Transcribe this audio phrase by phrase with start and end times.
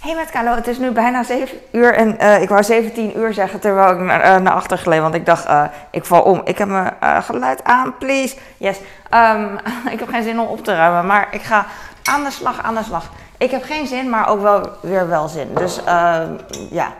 [0.00, 3.34] Hey met Carlo, het is nu bijna 7 uur en eh, ik wou 17 uur
[3.34, 6.40] zeggen terwijl ik naar, eh, naar achter gleed, want ik dacht, eh, ik val om.
[6.44, 6.92] Ik heb mijn
[7.22, 8.36] geluid aan, please.
[8.56, 8.80] Yes.
[9.10, 9.46] Ehm,
[9.94, 11.66] ik heb geen zin om op te ruimen, maar ik ga
[12.04, 13.10] aan de slag, aan de slag.
[13.38, 15.54] Ik heb geen zin, maar ook wel weer wel zin.
[15.54, 16.32] Dus ehm,
[16.70, 16.92] ja,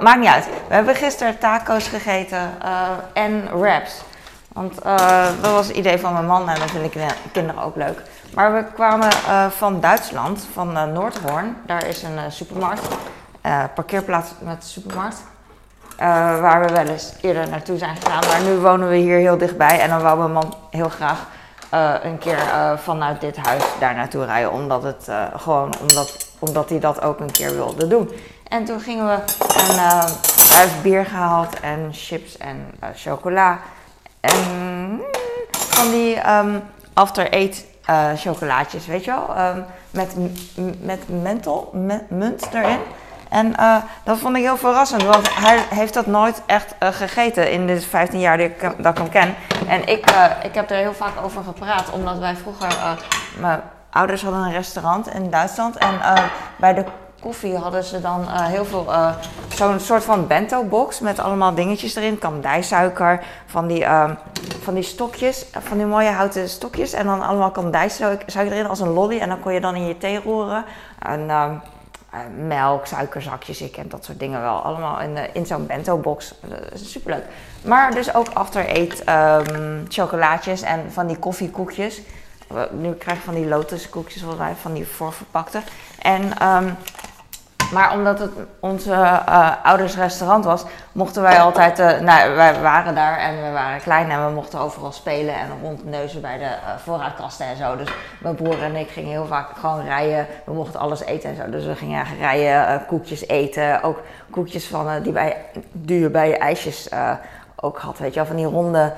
[0.00, 0.46] maakt, niet uit.
[0.68, 2.50] We hebben gisteren taco's gegeten
[3.12, 4.02] en wraps.
[4.52, 4.74] Want
[5.42, 8.02] dat was het idee van mijn man en dat vinden kin- kinderen ook leuk.
[8.36, 11.56] Maar we kwamen eh, van Duitsland, van eh, Noordhoorn.
[11.66, 12.88] Daar is een eh, supermarkt,
[13.74, 15.22] parkeerplaats met supermarkt.
[16.40, 18.26] waar we wel eens eerder naartoe zijn gegaan.
[18.26, 19.80] Maar nu wonen we hier heel dichtbij.
[19.80, 21.26] En dan wou mijn man heel graag
[22.02, 22.38] een keer
[22.76, 24.52] vanuit dit huis daar naartoe rijden.
[24.52, 28.10] Omdat, het, gewoon, omdat, omdat hij dat ook een keer wilde doen.
[28.48, 29.18] En toen gingen we
[29.56, 30.04] en eh,
[30.48, 33.58] hij heeft bier gehaald en chips en chocola.
[34.20, 35.02] En mm,
[35.50, 36.58] van die ehm,
[36.92, 39.34] after eight eh, chocolaatjes, weet je wel?
[39.36, 40.16] Ehm, met,
[40.80, 42.78] met menthol, me- munt erin.
[43.28, 47.50] En eh, dat vond ik heel verrassend, want hij heeft dat nooit echt eh, gegeten
[47.52, 49.34] in de 15 jaar dat ik, dat ik hem ken.
[49.68, 50.04] En ik,
[50.42, 52.76] ik heb er heel vaak over gepraat, omdat wij vroeger,
[53.38, 53.60] mijn
[53.90, 55.76] ouders hadden een restaurant in Duitsland.
[55.76, 56.00] En
[56.56, 56.84] bij de
[57.26, 59.14] koffie hadden ze dan eh, heel veel, eh,
[59.48, 62.18] zo'n soort van bento box met allemaal dingetjes erin.
[62.18, 64.14] Kandijsuiker, van die, ehm,
[64.62, 66.92] van die stokjes, van die mooie houten stokjes.
[66.92, 69.18] En dan allemaal kandijsuiker erin als een lolly.
[69.18, 70.64] En dan kon je dan in je thee roeren.
[70.98, 71.54] En ehm,
[72.10, 74.62] eh, melk, suikerzakjes, ik ken dat soort dingen wel.
[74.62, 76.34] Allemaal in, in zo'n bento box.
[76.72, 77.24] Is superleuk.
[77.64, 82.02] Maar dus ook after eight ehm, chocolaatjes en van die koffiekoekjes.
[82.70, 85.60] Nu krijg je van die lotuskoekjes, volgens mij, van die voorverpakte.
[85.98, 86.32] En,
[87.72, 92.94] maar omdat het onze eh, ouders restaurant was, mochten wij altijd, eh, nou, wij waren
[92.94, 96.76] daar en we waren klein en we mochten overal spelen en rondneuzen bij de eh,
[96.84, 97.76] voorraadkasten en zo.
[97.76, 97.88] Dus
[98.20, 100.26] mijn broer en ik gingen heel vaak gewoon rijden.
[100.44, 101.50] We mochten alles eten en zo.
[101.50, 103.82] Dus we gingen rijden, koekjes eten.
[103.82, 104.00] Ook
[104.30, 105.36] koekjes van, die, bij,
[105.86, 106.88] je bij je ijsjes
[107.60, 108.92] ook had, weet je wel, van die ronde...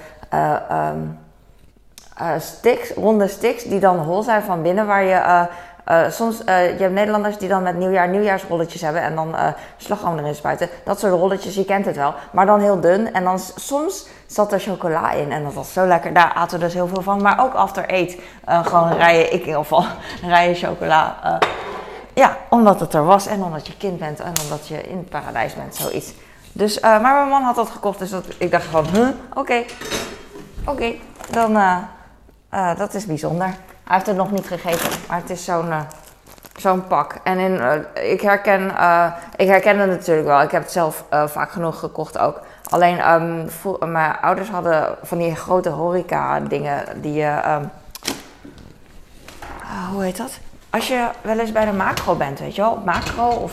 [2.19, 5.47] eh, sticks, ronde sticks die dan hol zijn van binnen, waar je
[5.89, 9.47] eh, soms, eh, je hebt Nederlanders die dan met nieuwjaar nieuwjaarsrolletjes hebben en dan eh
[9.77, 10.69] slagroom erin spuiten.
[10.85, 13.13] Dat soort rolletjes, je kent het wel, maar dan heel dun.
[13.13, 16.13] En dan soms zat er chocola in en dat was zo lekker.
[16.13, 18.17] Daar aten we dus heel veel van, maar ook after eat.
[18.45, 19.85] gewoon rijden, ik in ieder geval,
[20.35, 21.17] rijden chocola.
[22.15, 25.09] ja, omdat het er was en omdat je kind bent en omdat je in het
[25.09, 26.15] paradijs bent, zoiets.
[26.53, 29.65] Dus, maar mijn man had dat gekocht, dus dat, ik dacht van, huh, oké,
[30.65, 30.95] oké,
[31.31, 31.77] dan, eh,
[32.49, 33.55] eh, dat is bijzonder.
[33.89, 35.71] Hij heeft het nog niet gegeten, maar het is zo'n
[36.63, 37.15] eh, pak.
[37.23, 39.07] En in, eh, ik, herken, eh,
[39.37, 40.43] ik herken het natuurlijk wel.
[40.43, 42.41] Ik heb het zelf vaak genoeg gekocht ook.
[42.71, 43.01] Alleen,
[43.51, 47.27] vro- mijn ouders hadden van die grote horeca dingen die je...
[47.27, 47.65] ehm,
[49.63, 50.39] ah, hoe heet dat?
[50.71, 52.83] Als je wel eens bij de macro bent, weet je wel?
[52.85, 53.53] Macro of...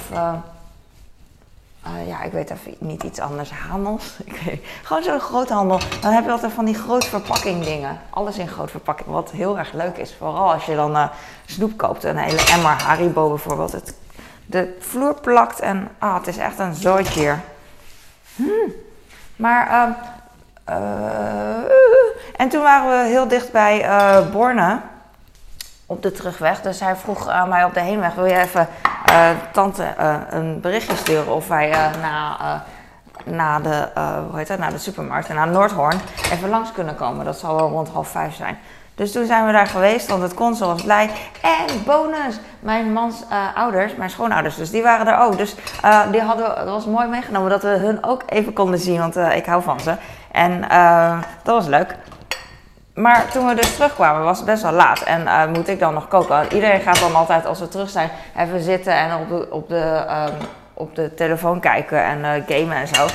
[1.86, 3.52] eh, ja, ik weet even niet iets anders.
[3.52, 4.18] Handels.
[4.84, 5.80] Gewoon zo'n groothandel.
[6.02, 8.00] Dan heb je altijd van die groot verpakking dingen.
[8.10, 9.10] Alles in groot verpakking.
[9.10, 10.16] Wat heel erg leuk is.
[10.18, 11.08] Vooral als je dan eh,
[11.46, 12.04] snoep koopt.
[12.04, 13.72] Een hele emmer Haribo bijvoorbeeld.
[13.72, 13.96] Het,
[14.46, 17.42] de vloer plakt en ah, het is echt een zooitje hier.
[18.36, 18.74] Hmm.
[19.36, 19.92] Maar, ehm,
[20.64, 21.72] eh,
[22.36, 23.86] en toen waren we heel dicht bij
[24.32, 24.80] Borne
[25.86, 26.62] op de terugweg.
[26.62, 28.68] Dus hij vroeg aan mij op de heenweg: wil je even
[29.52, 32.60] tante eh, een berichtje sturen of wij eh, na, eh,
[33.34, 36.00] na, de, eh, hoe heet naar de supermarkt en naar Noordhoorn
[36.32, 37.26] even langs kunnen komen?
[37.26, 38.58] Dat zal wel rond half vijf zijn.
[38.96, 41.10] Dus toen zijn we daar geweest, want het kon, was blij.
[41.42, 45.38] En bonus, mijn mans eh, ouders, mijn schoonouders, dus die waren er ook.
[45.38, 49.00] Dus eh, die hadden, dat was mooi meegenomen dat we hun ook even konden zien,
[49.00, 49.96] want eh, ik hou van ze.
[50.32, 51.96] En eh, dat was leuk.
[52.96, 55.02] Maar toen we dus terugkwamen was het best wel laat.
[55.02, 56.54] En eh, moet ik dan nog koken?
[56.54, 60.04] Iedereen gaat dan altijd als we terug zijn even zitten en op de, op de,
[60.08, 60.34] ehm,
[60.78, 63.08] op de telefoon kijken en eh, gamen en zo.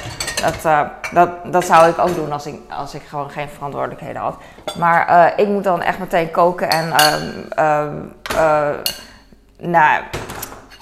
[0.42, 0.80] Dat, eh,
[1.12, 4.36] dat, dat zou ik ook doen als ik, als ik gewoon geen verantwoordelijkheden had.
[4.78, 6.92] Maar ik moet dan echt meteen koken en...
[6.92, 7.22] ehm,
[7.54, 7.94] ehm,
[8.36, 8.68] eh,
[9.58, 10.02] nou,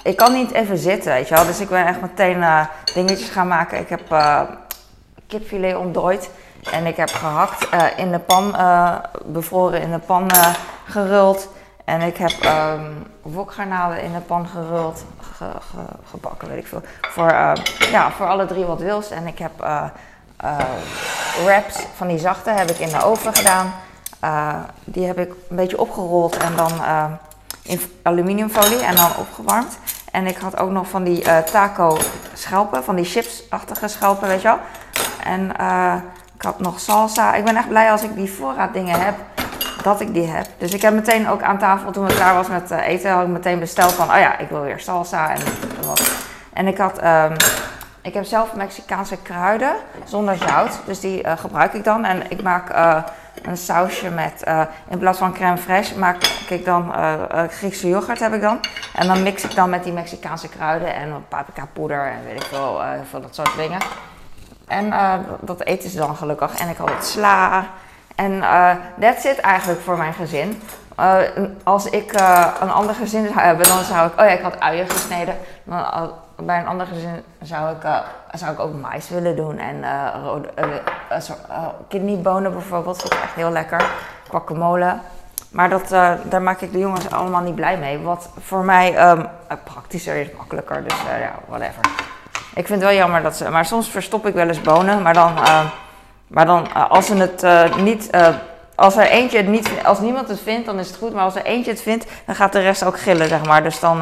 [0.03, 1.45] ik kan niet even zitten, weet je wel.
[1.45, 2.43] Dus ik ben echt meteen
[2.93, 3.79] dingetjes gaan maken.
[3.79, 4.01] Ik heb
[5.27, 6.29] kipfilet ontdooid.
[6.71, 8.95] En ik heb gehakt eh, in de pan, eh,
[9.25, 10.53] bevroren in de pan eh,
[10.85, 11.47] geruld.
[11.85, 12.83] En ik heb ehm
[13.21, 15.03] wokgarnalen in de pan geruld,
[15.35, 16.81] ge- ge- gebakken, weet ik veel.
[17.01, 17.31] Voor,
[17.91, 19.09] ja, voor alle drie wat wils.
[19.09, 19.51] En ik heb
[21.45, 23.73] wraps van die zachte heb ik in de oven gedaan.
[24.83, 26.71] Die heb ik een beetje opgerold en dan
[27.61, 29.77] in aluminiumfolie en dan opgewarmd.
[30.11, 31.97] En ik had ook nog van die taco
[32.33, 34.59] schelpen, van die chipsachtige schelpen, weet je wel.
[35.23, 35.51] En
[36.39, 37.33] ik had nog salsa.
[37.33, 39.15] Ik ben echt blij als ik die voorraaddingen heb.
[39.83, 40.45] dat ik die heb.
[40.57, 43.23] Dus ik heb meteen ook aan tafel, toen we klaar was met uh, eten, had
[43.23, 45.39] ik meteen besteld van, oh ja, ik wil weer salsa en
[45.85, 46.11] wat.
[46.53, 47.35] En ik had, um,
[48.01, 52.05] ik heb zelf Mexicaanse kruiden zonder zout, dus die uh, gebruik ik dan.
[52.05, 53.03] En ik maak uh,
[53.41, 54.43] een sausje met,
[54.87, 56.93] in plaats van crème fraîche, maak ik dan
[57.49, 58.59] Griekse yoghurt heb ik dan.
[58.95, 62.47] En dan mix ik dan met die Mexicaanse kruiden en paprika poeder en weet ik
[62.47, 63.79] veel, veel dat soort dingen.
[64.69, 64.93] En
[65.39, 66.59] dat eten ze dan gelukkig.
[66.59, 67.65] En ik had het sla.
[68.15, 70.61] En uh, that's it eigenlijk voor mijn gezin.
[70.99, 71.17] Uh,
[71.63, 72.13] als ik
[72.61, 74.19] een ander gezin zou hebben, dan zou ik...
[74.19, 75.35] Oh ja, ik had uien gesneden.
[76.35, 77.81] Bij een ander gezin zou ik,
[78.33, 79.57] zou ik ook mais willen doen.
[79.57, 79.83] En
[80.23, 80.49] rode,
[81.87, 83.85] kidneybonen bijvoorbeeld, vind ik echt heel lekker.
[84.29, 84.97] Guacamole.
[85.51, 85.89] Maar dat,
[86.23, 87.99] daar maak ik de jongens allemaal niet blij mee.
[87.99, 89.27] Wat voor mij um,
[89.63, 90.83] praktischer is, makkelijker.
[90.83, 91.81] Dus ja, whatever.
[92.59, 93.49] Ik vind het wel jammer dat ze...
[93.49, 95.33] Maar soms verstop ik wel eens bonen, maar dan...
[96.27, 98.09] Maar dan, uh, als ze het uh, niet,
[98.75, 101.13] als er eentje het niet, als niemand het vindt, dan is het goed.
[101.13, 103.63] Maar als er eentje het vindt, dan gaat de rest ook gillen, zeg maar.
[103.63, 103.97] Dus dan,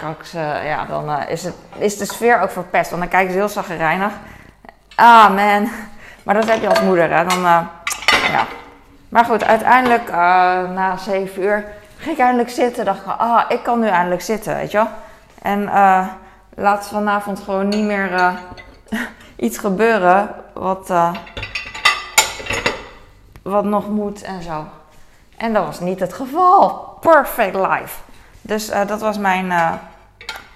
[0.00, 2.90] kan ik ze, ja, dan is, het, is de sfeer ook verpest.
[2.90, 4.12] Want dan kijken ze heel zaggerijnig.
[4.94, 5.70] Ah, man.
[6.22, 7.24] Maar dat heb je als moeder, hè.
[7.24, 8.46] Dan, ja.
[9.08, 10.10] Maar goed, uiteindelijk,
[10.74, 11.64] na zeven uur,
[11.96, 12.84] ging ik eindelijk zitten.
[12.84, 14.88] Dacht ik, ah, ik kan nu eindelijk zitten, weet je wel.
[15.42, 15.68] En
[16.56, 18.38] laat vanavond gewoon niet meer
[19.36, 20.92] iets gebeuren wat
[23.42, 24.66] wat nog moet en zo.
[25.36, 26.96] En dat was niet het geval.
[27.00, 28.00] Perfect life.
[28.40, 29.48] Dus uh, dat was mijn.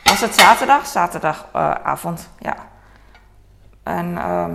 [0.04, 0.86] Was het zaterdag?
[0.86, 2.56] Zaterdagavond, ja.
[3.82, 4.46] En uh,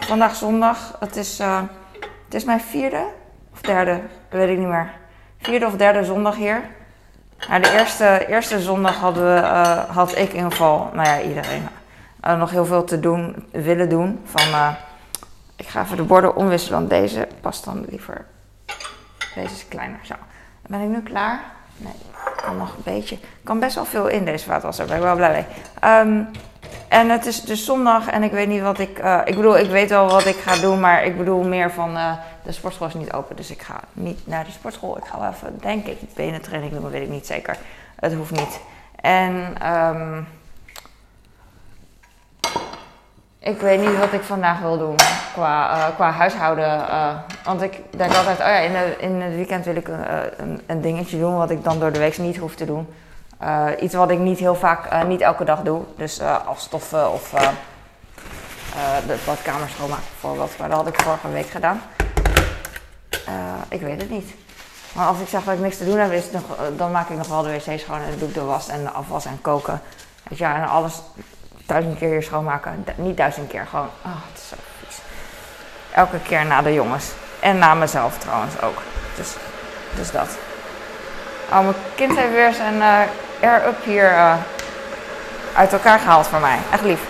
[0.00, 0.96] vandaag zondag.
[1.00, 1.38] Het is,
[2.24, 3.06] het is mijn vierde
[3.52, 4.90] of derde, weet ik niet meer.
[5.38, 6.62] Vierde of derde zondag hier.
[7.48, 9.40] Nou, de eerste, eerste zondag hadden we,
[9.92, 11.68] had ik in ieder geval, nou ja, iedereen,
[12.20, 14.20] nog heel veel te doen, willen doen.
[14.24, 14.74] Van
[15.56, 18.24] ik ga even de borden omwisselen, want deze past dan liever.
[19.34, 19.98] Deze is kleiner.
[20.02, 20.14] Zo.
[20.66, 21.40] Ben ik nu klaar?
[21.76, 21.92] Nee,
[22.36, 23.18] kan nog een beetje.
[23.44, 24.86] kan best wel veel in deze vaatwasser.
[24.86, 25.46] Daar ben ik wel blij
[25.80, 25.90] mee.
[25.92, 26.28] Um,
[26.88, 28.98] en het is dus zondag en ik weet niet wat ik.
[28.98, 31.96] Uh, ik bedoel, ik weet wel wat ik ga doen, maar ik bedoel meer van.
[31.96, 34.96] Uh, de sportschool is niet open, dus ik ga niet naar de sportschool.
[34.96, 37.56] Ik ga wel even, denk ik, benentraining doen, weet ik niet zeker.
[37.96, 38.60] Het hoeft niet.
[39.00, 39.54] En.
[39.72, 40.26] Um,
[43.38, 44.96] ik weet niet wat ik vandaag wil doen
[45.32, 46.84] qua, uh, qua huishouden.
[47.44, 49.96] Want ik denk altijd, oh ja, in, de, in het weekend wil ik uh,
[50.36, 52.86] een, een, dingetje doen wat ik dan door de week niet hoef te doen.
[53.80, 55.82] Iets wat ik niet heel vaak, niet elke dag doe.
[55.96, 57.30] Dus afstoffen of
[59.06, 60.58] de badkamer schoonmaken bijvoorbeeld.
[60.58, 61.82] Maar dat had ik vorige week gedaan.
[63.68, 64.34] ik weet het niet.
[64.92, 66.42] Maar als ik zeg dat ik niks te doen heb, is nog,
[66.76, 68.90] dan maak ik nog wel de wc schoon en doe ik de was en de
[68.90, 69.80] afwas en koken.
[70.28, 70.94] Weet je, en alles
[71.66, 72.84] duizend keer hier schoonmaken.
[72.96, 73.88] niet duizend keer, gewoon.
[74.04, 74.98] Oh, het is zo vies.
[75.94, 77.10] Elke keer na de jongens.
[77.40, 78.82] En na mezelf trouwens ook.
[79.16, 79.34] Dus,
[79.94, 80.28] dus dat.
[81.50, 83.08] Oh, mijn kind heeft weer zijn
[83.40, 84.32] air-up hier uh,
[85.54, 86.58] uit elkaar gehaald voor mij.
[86.72, 87.00] Echt lief.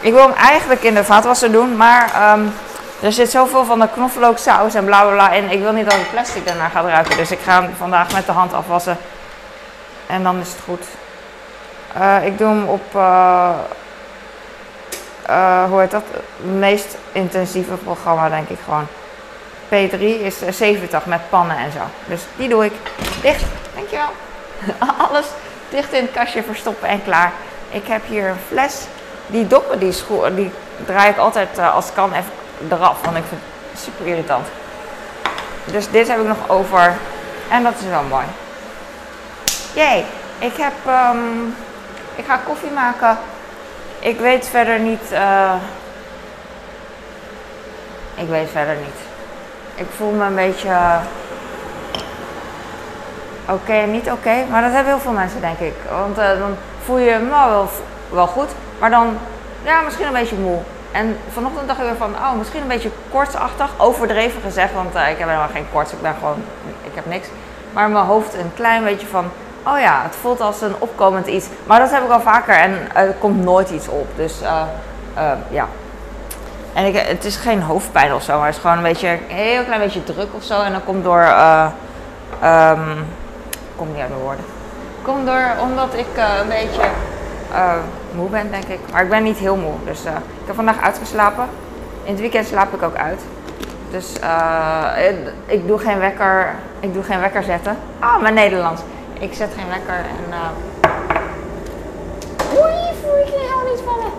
[0.00, 2.52] Ik wil hem eigenlijk in de vaatwasser doen, maar um,
[3.00, 5.50] er zit zoveel van de knoflooksaus en bla bla bla in.
[5.50, 7.16] Ik wil niet dat het plastic daarna gaat ruiken.
[7.16, 8.96] Dus ik ga hem vandaag met de hand afwassen.
[10.06, 10.84] En dan is het goed.
[11.98, 13.50] Uh, ik doe hem op uh,
[15.68, 16.02] hoe heet dat?
[16.12, 18.86] Het meest intensieve programma, denk ik gewoon.
[19.68, 21.78] P3 is 70 met pannen en zo.
[22.06, 22.72] Dus die doe ik
[23.22, 23.44] dicht.
[23.74, 24.10] Dankjewel.
[25.08, 25.26] Alles
[25.68, 27.32] dicht in het kastje verstoppen en klaar.
[27.70, 28.86] Ik heb hier een fles.
[29.26, 29.94] Die doppen, die,
[30.34, 30.50] die
[30.84, 32.32] draai ik altijd uh, als het kan even
[32.70, 33.00] eraf.
[33.04, 34.46] Want ik vind het super irritant.
[35.64, 36.96] Dus dit heb ik nog over.
[37.50, 38.26] En dat is wel mooi.
[39.74, 40.04] Jee,
[40.38, 40.72] ik heb.
[41.14, 41.56] Um,
[42.16, 43.18] ik ga koffie maken
[44.06, 45.12] ik weet verder niet.
[45.12, 45.54] Uh,
[48.14, 48.98] ik weet verder niet.
[49.74, 50.98] Ik voel me een beetje.
[53.48, 54.34] Oké en niet oké.
[54.50, 55.74] Maar dat hebben heel veel mensen, denk ik.
[55.90, 57.68] Want uh, dan voel je je nou, wel,
[58.08, 58.48] wel goed.
[58.78, 59.18] Maar dan,
[59.62, 60.58] ja, misschien een beetje moe.
[60.92, 63.70] En vanochtend dacht ik weer van, oh, misschien een beetje kortsachtig.
[63.76, 65.92] Overdreven gezegd, want ik heb helemaal geen korts.
[65.92, 66.42] Ik ben gewoon,
[66.84, 67.28] ik heb niks.
[67.72, 69.24] Maar mijn hoofd een klein beetje van,
[69.66, 71.46] oh ja, het voelt als een opkomend iets.
[71.66, 74.06] Maar dat heb ik al vaker en er komt nooit iets op.
[74.16, 74.40] Dus
[75.48, 75.66] ja.
[76.72, 79.36] En ik, het is geen hoofdpijn of zo, maar het is gewoon een beetje, een
[79.36, 80.62] heel klein beetje druk of zo.
[80.62, 81.34] En dan komt door,
[82.44, 83.06] um,
[83.76, 84.44] kom niet uit mijn woorden.
[85.02, 86.06] Komt door omdat ik
[86.40, 86.88] een beetje
[88.14, 88.78] moe ben, denk ik.
[88.92, 89.74] Maar ik ben niet heel moe.
[89.84, 91.48] Dus ik heb vandaag uitgeslapen.
[92.02, 93.20] In het weekend slaap ik ook uit.
[93.90, 94.12] Dus
[95.46, 97.76] ik doe geen wekker, ik doe geen wekker zetten.
[97.98, 98.82] Ah, mijn Nederlands.
[99.18, 100.34] Ik zet geen wekker en.
[102.58, 104.10] Oei, voel ik helemaal niet vallen.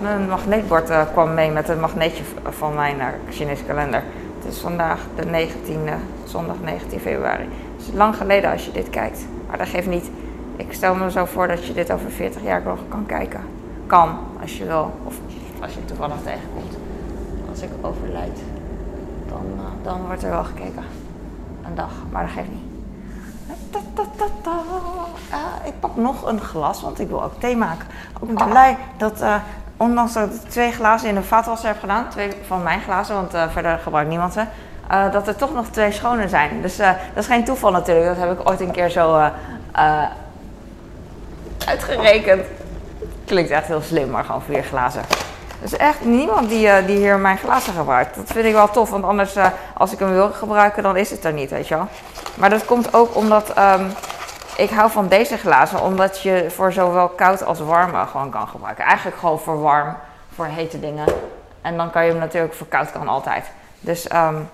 [0.00, 2.96] Mijn magneetbord kwam mee met een magneetje van mijn
[3.30, 4.02] Chinese kalender.
[4.38, 5.92] Het is vandaag de 19e,
[6.24, 7.48] zondag 19 februari.
[7.88, 9.26] Is lang geleden als je dit kijkt.
[9.46, 10.10] Maar dat geeft niet.
[10.56, 13.40] Ik stel me zo voor dat je dit over 40 jaar nog kan kijken.
[13.86, 14.92] Kan, als je wil.
[15.04, 15.14] Of
[15.60, 16.76] als je het toevallig tegenkomt.
[17.50, 18.38] Als ik overlijd,
[19.28, 20.82] dan, uh, dan wordt er wel gekeken.
[21.64, 22.66] Een dag, maar dat geeft niet.
[23.70, 24.60] Ta, ta, ta, ta.
[25.30, 27.86] Uh, ik pak nog een glas, want ik wil ook thee maken.
[28.20, 29.34] Ook ben blij dat, uh,
[29.76, 33.34] ondanks dat ik twee glazen in de vaatwasser heb gedaan, twee van mijn glazen, want
[33.34, 34.44] uh, verder gebruikt niemand ze,
[34.90, 36.62] uh, dat er toch nog twee schone zijn.
[36.62, 39.30] Dus uh, dat is geen toeval natuurlijk, dat heb ik ooit een keer zo
[41.66, 42.44] uitgerekend.
[43.24, 45.00] Klinkt echt heel slim, maar gewoon vier glazen.
[45.00, 48.14] Er is echt niemand die, die hier mijn glazen gebruikt.
[48.14, 49.36] Dat vind ik wel tof, want anders
[49.74, 51.86] als ik hem wil gebruiken, dan is het er niet, weet je wel.
[52.34, 53.92] Maar dat komt ook omdat um,
[54.56, 58.84] ik hou van deze glazen, omdat je voor zowel koud als warm gewoon kan gebruiken.
[58.84, 59.96] Eigenlijk gewoon voor warm,
[60.34, 61.06] voor hete dingen.
[61.62, 63.44] En dan kan je hem natuurlijk voor koud kan altijd.
[63.80, 64.48] Dus, um,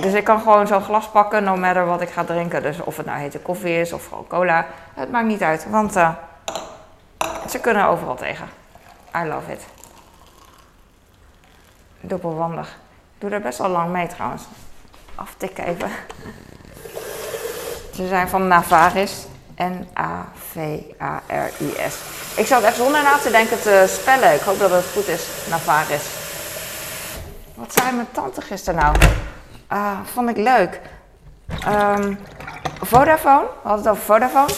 [0.00, 2.62] dus ik kan gewoon zo'n glas pakken, no matter wat ik ga drinken.
[2.62, 5.66] Dus of het nou hete koffie is of gewoon cola, het maakt niet uit.
[5.70, 6.10] Want uh,
[7.50, 8.48] ze kunnen overal tegen.
[9.16, 9.64] I love it.
[12.00, 12.68] Dubbelwandig.
[13.14, 14.42] Ik doe er best wel lang mee trouwens.
[15.14, 15.90] Aftikken even.
[17.94, 19.26] Ze zijn van Navaris.
[19.56, 20.96] N-A-V-A-R-I-S.
[22.36, 24.34] Ik zat echt zonder na te denken te spellen.
[24.34, 25.26] Ik hoop dat het goed is.
[25.48, 26.04] Navaris.
[27.54, 28.96] Wat zei mijn tante gisteren nou?
[29.72, 30.80] Uh, vond ik leuk.
[31.68, 32.18] Um,
[32.80, 33.44] Vodafone.
[33.62, 34.52] We hadden het over Vodafone.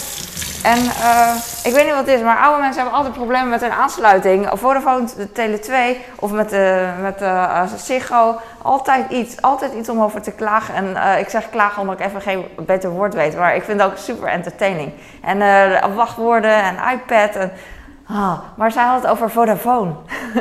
[0.63, 1.35] En uh,
[1.65, 4.49] ik weet niet wat het is, maar oude mensen hebben altijd problemen met hun aansluiting.
[4.53, 8.37] Vodafone, de Tele 2 of met de, met de uh, Ziggo.
[8.63, 10.75] Altijd iets, altijd iets om over te klagen.
[10.75, 13.37] En uh, ik zeg klagen omdat ik even geen beter woord weet.
[13.37, 14.93] Maar ik vind het ook super entertaining.
[15.23, 15.39] En
[15.95, 17.37] wachtwoorden en iPad.
[17.37, 17.53] En,
[18.11, 19.91] oh, maar zij had het over Vodafone.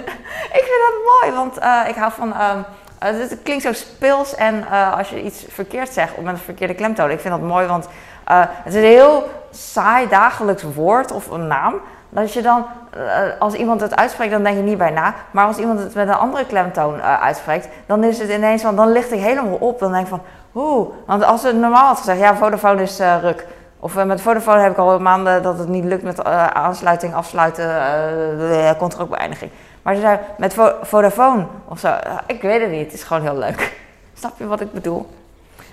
[0.59, 1.55] ik vind dat mooi, want
[1.87, 2.27] ik hou van...
[2.27, 2.65] Um,
[2.99, 7.09] het klinkt zo speels en als je iets verkeerd zegt met een verkeerde klemtoon.
[7.09, 7.85] Ik vind dat mooi, want
[8.31, 11.75] uh, het is een heel saai dagelijks woord of een naam.
[12.09, 12.65] Dat je dan,
[13.39, 15.13] als iemand het uitspreekt, dan denk je niet bij na.
[15.31, 18.91] Maar als iemand het met een andere klemtoon uitspreekt, dan is het ineens van, dan
[18.91, 19.79] licht ik helemaal op.
[19.79, 20.21] Dan denk ik van,
[20.55, 20.89] oeh.
[21.05, 23.45] Want als het normaal had gezegd, ja, Vodafone is ruk.
[23.79, 26.23] Of met Vodafone heb ik al maanden dat het niet lukt met
[26.53, 27.69] aansluiting, afsluiten,
[28.77, 29.51] contractbeëindiging.
[29.87, 31.93] Maar ze zei met vo Vodafone of zo,
[32.25, 33.79] ik weet het niet, het is gewoon heel leuk.
[34.19, 35.09] Snap je wat ik bedoel?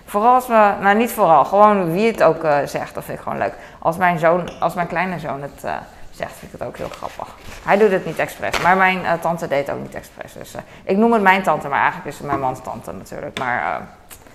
[0.04, 3.24] Vooral als we, nou niet vooral, gewoon wie het ook uh, zegt, dat vind ik
[3.24, 3.54] gewoon leuk.
[3.78, 5.76] Als mijn zoon, als mijn kleine zoon het uh,
[6.10, 7.34] zegt, vind ik het ook heel grappig.
[7.64, 10.32] Hij doet het niet expres, maar mijn tante deed ook niet expres.
[10.32, 10.54] Dus
[10.84, 13.38] ik noem het mijn tante, maar eigenlijk is het mijn mans tante natuurlijk.
[13.38, 13.80] Maar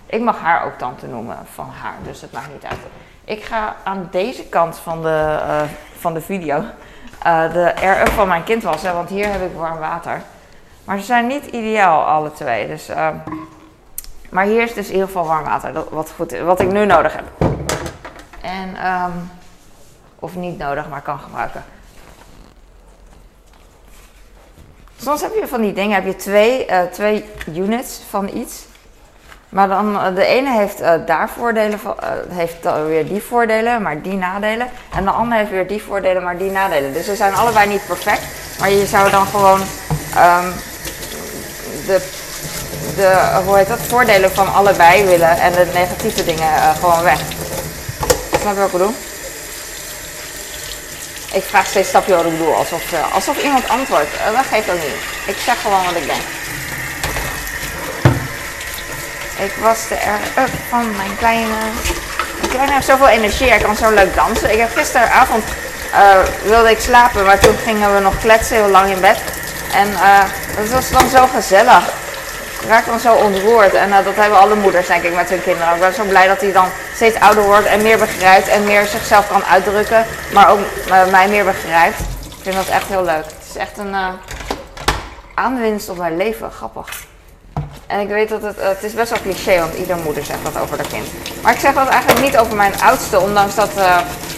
[0.05, 2.79] ik mag haar ook tante noemen van haar, dus het maakt niet uit.
[3.24, 5.39] Ik ga aan deze kant van de,
[6.00, 6.63] van de video
[7.23, 10.21] de R-up van mijn kind wassen, want hier heb ik warm water.
[10.83, 12.67] Maar ze zijn niet ideaal, alle twee.
[12.67, 12.89] Dus
[14.29, 17.15] maar hier is dus in ieder geval warm water, wat, goed, wat ik nu nodig
[17.15, 17.25] heb.
[18.41, 19.31] En, um,
[20.19, 21.63] of niet nodig, maar kan gebruiken.
[24.97, 28.65] Soms heb je van die dingen, heb je twee, uh, twee units van iets.
[29.50, 31.96] Maar dan, uh, de ene heeft uh, daar voordelen, van,
[32.29, 34.68] heeft weer die voordelen, maar die nadelen.
[34.96, 36.94] En de andere heeft weer die voordelen, maar die nadelen.
[36.94, 38.22] Dus ze zijn allebei niet perfect.
[38.60, 39.60] Maar je zou dan gewoon
[40.18, 40.53] um,
[41.86, 42.01] de
[42.96, 47.20] de hoe heet dat, voordelen van allebei willen en de negatieve dingen uh, gewoon weg.
[48.39, 48.94] Snap je wat ik bedoel?
[51.32, 52.56] Ik vraag steeds, snap je wat ik bedoel?
[52.56, 54.10] Alsof, uh, alsof iemand antwoordt.
[54.15, 55.36] Uh, dat geeft ook niet.
[55.36, 56.22] Ik zeg gewoon wat ik denk.
[59.43, 61.55] Ik was de R-up van mijn kleine...
[62.39, 64.51] Mijn kleine heeft zoveel energie, hij kan zo leuk dansen.
[64.51, 65.43] Ik heb gisteravond
[66.43, 69.17] wilde ik slapen, maar toen gingen we nog kletsen heel lang in bed.
[69.74, 69.88] En
[70.55, 71.84] het was dan zo gezellig
[72.67, 73.74] raakt dan zo ontroerd.
[73.74, 75.74] En uh, dat hebben alle moeders denk ik met hun kinderen.
[75.74, 78.86] Ik ben zo blij dat hij dan steeds ouder wordt en meer begrijpt en meer
[78.86, 80.05] zichzelf kan uitdrukken.
[80.34, 82.00] Maar ook uh, mij meer begrijpt.
[82.25, 83.25] Ik vind dat echt heel leuk.
[83.25, 84.08] Het is echt een uh,
[85.36, 86.51] aanwinst op mijn leven.
[86.51, 86.88] Grappig.
[87.89, 90.62] En ik weet dat het, het is best wel cliché, want iedere moeder zegt dat
[90.62, 91.08] over haar kind.
[91.41, 93.72] Maar ik zeg dat eigenlijk niet over mijn oudste, ondanks dat,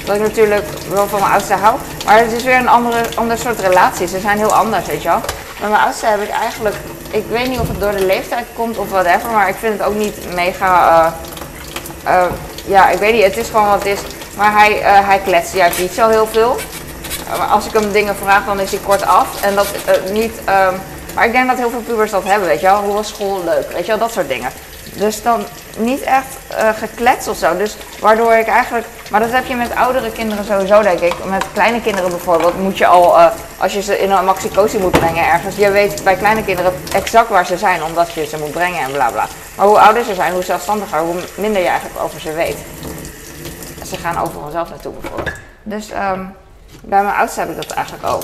[0.05, 1.77] dat ik natuurlijk wel van mijn oudste hou.
[2.05, 4.07] Maar het is weer een andere, ander soort relatie.
[4.07, 5.21] Ze zijn heel anders, weet je wel.
[5.59, 6.75] Met mijn oudste heb ik eigenlijk
[7.11, 9.87] ik weet niet of het door de leeftijd komt of whatever, maar ik vind het
[9.87, 11.05] ook niet mega.
[12.05, 12.23] Uh, uh,
[12.65, 13.99] ja, ik weet niet, het is gewoon wat het is.
[14.37, 16.55] Maar hij, hij kletst juist niet zo heel veel.
[17.49, 19.41] Als ik hem dingen vraag, dan is hij kort af.
[19.41, 19.67] En dat
[20.11, 20.33] niet.
[20.49, 20.79] Um,
[21.13, 22.81] maar ik denk dat heel veel pubers dat hebben, weet je wel.
[22.81, 23.71] Hoe was school leuk?
[23.71, 24.51] Weet je wel, dat soort dingen.
[24.93, 25.43] Dus dan
[25.77, 27.57] niet echt uh, geklets of zo.
[27.57, 28.85] Dus waardoor ik eigenlijk.
[29.09, 31.13] Maar dat heb je met oudere kinderen sowieso, denk ik.
[31.25, 33.19] Met kleine kinderen bijvoorbeeld moet je al.
[33.19, 33.27] Uh,
[33.57, 35.55] als je ze in een maxicosi moet brengen ergens.
[35.55, 38.91] Je weet bij kleine kinderen exact waar ze zijn, omdat je ze moet brengen en
[38.91, 39.27] bla bla.
[39.55, 42.57] Maar hoe ouder ze zijn, hoe zelfstandiger, hoe minder je eigenlijk over ze weet.
[43.87, 45.35] Ze gaan overal zelf naartoe bijvoorbeeld.
[45.63, 46.35] Dus um,
[46.81, 48.23] bij mijn oudste heb ik dat eigenlijk ook.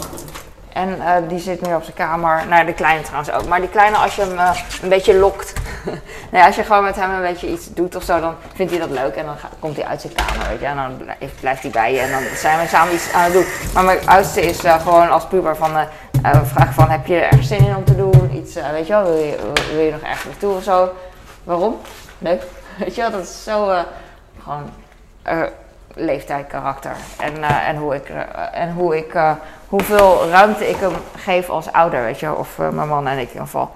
[0.78, 2.44] En uh, die zit nu op zijn kamer.
[2.50, 3.48] Nou, de kleine trouwens ook.
[3.48, 5.54] Maar die kleine, als je hem uh, een beetje lokt.
[6.32, 8.82] nee, als je gewoon met hem een beetje iets doet of zo, dan vindt hij
[8.82, 9.16] dat leuk.
[9.16, 10.66] En dan komt hij uit zijn kamer, weet je.
[10.66, 12.00] En dan blijft hij bij je.
[12.00, 13.46] En dan zijn we samen iets aan het doen.
[13.74, 15.72] Maar mijn oudste is uh, gewoon als puber van...
[16.44, 18.32] vraag van, heb je er ergens zin in om te doen?
[18.34, 20.90] Iets, weet je wel, wil je, wil je nog ergens naartoe of zo?
[21.44, 21.78] Waarom?
[22.18, 22.42] Leuk.
[22.80, 23.84] Weet je wel, dat is zo
[24.44, 24.70] gewoon
[25.98, 26.96] leeftijd, karakter.
[27.20, 28.12] En, en hoe ik,
[28.52, 29.14] en hoe ik
[29.68, 33.28] hoeveel ruimte ik hem geef als ouder, weet je, of mijn man en ik in
[33.28, 33.76] ieder geval.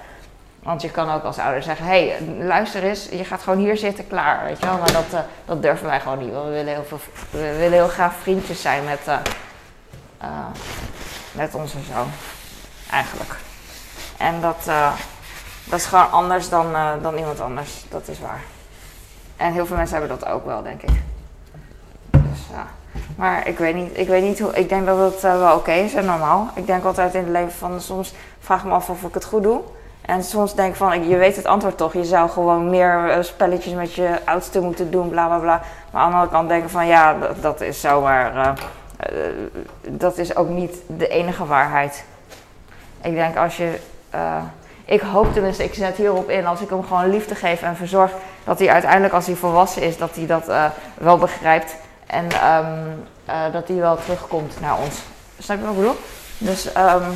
[0.60, 4.08] Want je kan ook als ouder zeggen, hey, luister eens, je gaat gewoon hier zitten,
[4.08, 4.78] klaar, weet je wel.
[4.78, 6.86] Maar dat, dat durven wij gewoon niet, we willen heel,
[7.30, 9.00] we willen heel graag vriendjes zijn met,
[11.32, 12.10] met onze zoon,
[12.92, 13.36] eigenlijk.
[14.18, 14.64] En dat,
[15.64, 18.42] dat is gewoon anders dan, dan iemand anders, dat is waar.
[19.38, 20.90] En heel veel mensen hebben dat ook wel, denk ik.
[23.16, 24.54] Maar ik weet niet, ik weet niet hoe.
[24.54, 26.50] Ik denk dat het uh, wel oké is en normaal.
[26.56, 29.26] Ik denk altijd in het leven van soms vraag ik me af of ik het
[29.26, 29.62] goed doe.
[30.02, 31.94] En soms denk ik van, je weet het antwoord toch.
[31.94, 35.62] Je zou gewoon meer uh, spelletjes met je oudste moeten doen, bla bla bla.
[35.92, 38.36] Maar aan de andere kant denk ik van, ja, dat, is zomaar.
[38.36, 39.18] Uh,
[39.90, 42.04] dat is ook niet de enige waarheid.
[43.02, 43.80] Ik denk als je.
[44.86, 48.12] ik hoop tenminste, ik zet hierop in, als ik hem gewoon liefde geef en verzorg,
[48.44, 50.52] dat hij uiteindelijk als hij volwassen is, dat hij dat
[50.98, 51.76] wel begrijpt.
[52.12, 55.00] En um, uh, dat die wel terugkomt naar ons.
[55.40, 55.98] Snap je wat ik bedoel?
[56.38, 57.16] Dus um,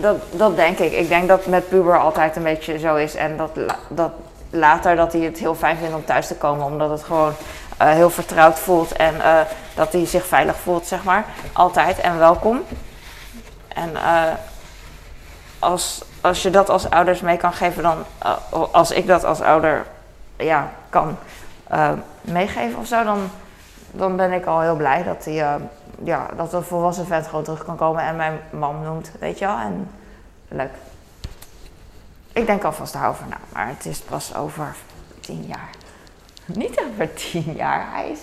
[0.00, 0.92] dat, dat denk ik.
[0.92, 3.14] Ik denk dat met puber altijd een beetje zo is.
[3.14, 3.50] En dat,
[3.88, 4.12] dat
[4.50, 6.64] later dat hij het heel fijn vindt om thuis te komen.
[6.64, 7.32] Omdat het gewoon
[7.82, 8.92] uh, heel vertrouwd voelt.
[8.92, 9.40] En uh,
[9.74, 11.24] dat hij zich veilig voelt, zeg maar.
[11.52, 12.62] Altijd en welkom.
[13.68, 13.90] En
[15.58, 18.04] als, als je dat als ouders mee kan geven, dan
[18.72, 19.86] als ik dat als ouder
[20.36, 21.18] ja, kan
[21.72, 23.30] uh, meegeven of zo, dan,
[23.90, 25.54] dan ben ik al heel blij dat, hij, uh,
[26.04, 29.46] ja, dat een volwassen vent gewoon terug kan komen en mijn mam noemt, weet je
[29.46, 29.58] wel.
[29.58, 29.90] En
[30.48, 30.72] leuk.
[32.32, 34.74] Ik denk alvast daarover na, maar het is pas over
[35.20, 35.70] tien jaar.
[36.46, 38.20] Niet over tien jaar, hij is...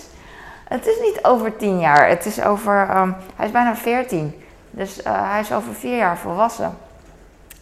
[0.68, 2.96] Het is niet over tien jaar, het is over...
[2.96, 4.42] Um, hij is bijna veertien.
[4.70, 6.76] Dus uh, hij is over vier jaar volwassen.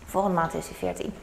[0.06, 1.14] Volgende maand is hij veertien.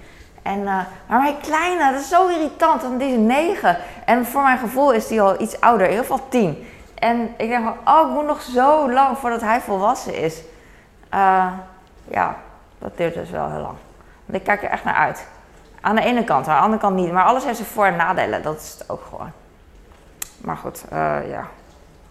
[0.42, 3.78] En, uh, maar mijn kleine, dat is zo irritant, want die is negen.
[4.06, 6.68] En voor mijn gevoel is die al iets ouder, in ieder geval tien.
[6.96, 10.42] En ik denk van, oh, ik moet nog zo lang voordat hij volwassen is.
[11.14, 11.48] Uh,
[12.04, 12.36] ja,
[12.80, 13.76] dat duurt dus wel heel lang.
[14.26, 15.28] Want ik kijk er echt naar uit.
[15.82, 17.12] Aan de ene kant, aan de andere kant niet.
[17.12, 19.32] Maar alles heeft zijn voor- en nadelen, dat is het ook gewoon.
[20.38, 21.48] Maar goed, uh, ja.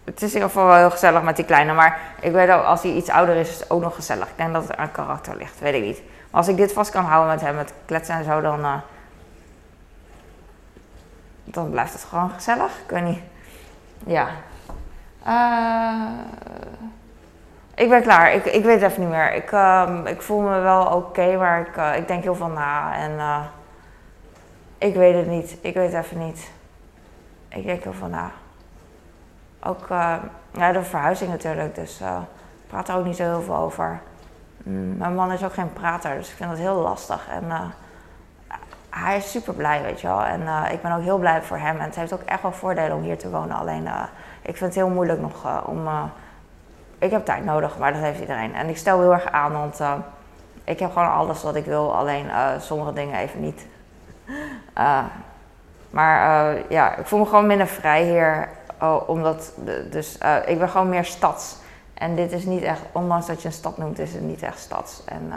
[0.04, 1.72] Het is in ieder geval wel heel gezellig met die kleine.
[1.72, 4.28] Maar ik weet ook, als hij iets ouder is, is het ook nog gezellig.
[4.28, 7.04] Ik denk dat het aan karakter ligt, weet ik niet als ik dit vast kan
[7.04, 8.76] houden met hem, met kletsen en zo, dan, uh,
[11.44, 12.78] dan blijft het gewoon gezellig.
[12.84, 13.20] Ik weet niet.
[14.06, 14.28] Ja.
[15.26, 16.10] Uh,
[17.74, 18.32] ik ben klaar.
[18.32, 19.34] Ik, ik weet het even niet meer.
[19.34, 22.94] Ik, uh, ik voel me wel oké, maar ik, uh, ik denk heel veel na.
[22.94, 23.44] En
[24.78, 25.56] ik weet het niet.
[25.60, 26.50] Ik weet het even niet.
[27.48, 28.30] Ik denk heel veel na.
[29.62, 29.86] Ook
[30.52, 31.74] ja, de verhuizing natuurlijk.
[31.74, 34.00] Dus ik praat er ook niet zo heel veel over.
[34.62, 37.28] Mm, mijn man is ook geen prater, dus ik vind dat heel lastig.
[37.28, 37.60] En uh,
[38.90, 40.24] hij is super blij, weet je wel.
[40.24, 41.76] En uh, ik ben ook heel blij voor hem.
[41.76, 43.56] En het heeft ook echt wel voordelen om hier te wonen.
[43.56, 44.02] Alleen uh,
[44.42, 45.88] ik vind het heel moeilijk nog om.
[46.98, 48.54] ik heb tijd nodig, maar dat heeft iedereen.
[48.54, 49.80] En ik stel heel erg aan, want
[50.64, 51.96] ik heb gewoon alles wat ik wil.
[51.96, 53.66] Alleen sommige dingen even niet.
[55.90, 58.48] maar ja, ik voel me gewoon minder vrij hier.
[59.06, 59.52] omdat,
[59.90, 61.56] dus ik ben gewoon meer stads.
[62.00, 64.58] En dit is niet echt, ondanks dat je een stad noemt, is het niet echt
[64.58, 65.02] stad.
[65.04, 65.36] En uh,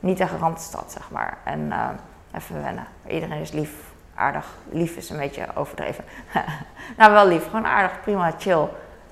[0.00, 1.38] niet echt randstad, zeg maar.
[1.44, 1.88] En uh,
[2.34, 2.86] even wennen.
[3.06, 3.72] Iedereen is lief,
[4.14, 4.46] aardig.
[4.70, 6.04] Lief is een beetje overdreven.
[6.98, 8.68] nou, wel lief, gewoon aardig, prima, chill.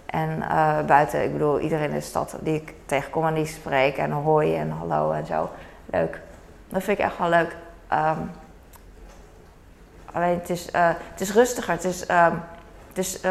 [0.07, 3.97] En uh, buiten, ik bedoel, iedereen in de stad die ik tegenkom en die spreek
[3.97, 5.51] en hoi en hallo en zo.
[5.87, 6.21] Leuk.
[6.69, 7.57] Dat vind ik echt wel leuk.
[7.93, 8.31] Um,
[10.13, 11.73] alleen het is, het is rustiger.
[11.73, 12.43] Het is, um,
[12.99, 13.31] uh,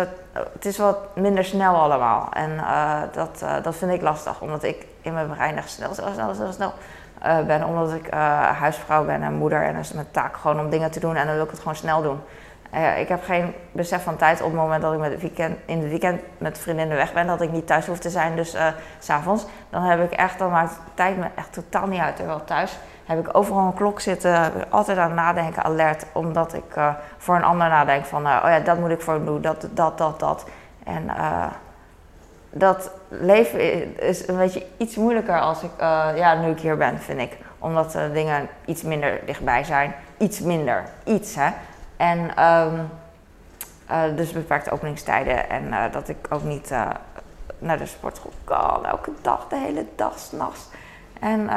[0.54, 2.30] het is wat minder snel allemaal.
[2.34, 5.94] En uh, dat, uh, dat vind ik lastig, omdat ik in mijn brein echt snel,
[5.94, 6.74] snel, snel,
[7.46, 7.64] ben.
[7.64, 8.14] Omdat ik
[8.60, 11.36] huisvrouw ben en moeder en is mijn taak gewoon om dingen te doen en dan
[11.36, 12.20] wil ik het gewoon snel doen.
[12.98, 15.80] ik heb geen besef van tijd op het moment dat ik met het weekend, in
[15.80, 18.36] het weekend met vriendinnen weg ben, dat ik niet thuis hoef te zijn.
[18.36, 18.58] Dus s
[19.00, 22.16] s'avonds, dan heb ik echt, dan maakt tijd me echt totaal niet uit.
[22.16, 24.52] Terwijl thuis heb ik overal een klok zitten.
[24.70, 26.06] Altijd aan het nadenken, alert.
[26.14, 29.14] Omdat ik eh, voor een ander nadenk van, eh, oh ja, dat moet ik voor
[29.14, 29.42] hem doen.
[29.42, 30.46] Dat, dat, dat, dat.
[30.84, 31.46] En eh,
[32.50, 35.72] dat leven is een beetje iets moeilijker als ik,
[36.16, 37.38] ja, nu ik hier ben, vind ik.
[37.60, 39.96] Omdat dingen iets minder dichtbij zijn.
[40.18, 40.84] Iets minder.
[41.04, 41.50] Iets, hè.
[41.98, 42.80] En ehm,
[43.88, 45.50] eh, dus beperkte openingstijden.
[45.50, 46.74] En dat ik ook niet
[47.58, 48.86] naar de sportschool kan.
[48.86, 50.70] Elke dag, de hele dag, s'nachts.
[51.20, 51.50] En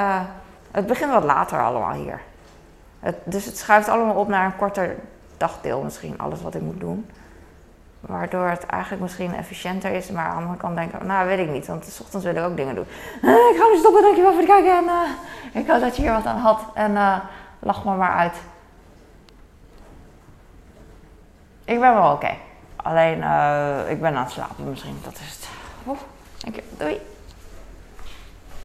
[0.70, 2.20] het begint wat later allemaal hier.
[3.00, 4.96] Het, dus het schuift allemaal op naar een korter
[5.36, 6.18] dagdeel misschien.
[6.18, 7.10] Alles wat ik moet doen.
[8.00, 10.10] Waardoor het eigenlijk misschien efficiënter is.
[10.10, 11.66] Maar aan de andere kant denk ik, nou weet ik niet.
[11.66, 12.86] Want s ochtends wil ik ook dingen doen.
[13.52, 14.76] Ik ga nu stoppen, dankjewel voor het kijken.
[14.76, 16.60] En eh, ik hoop dat je hier wat aan had.
[16.74, 17.16] En eh,
[17.58, 18.36] lach me maar uit.
[21.64, 22.34] Ik ben wel oké.
[22.76, 24.98] Alleen, eh, ik ben aan het slapen misschien.
[25.04, 25.48] Dat is het.
[25.86, 25.98] Oeh,
[26.38, 26.56] dank.
[26.78, 27.00] Doei.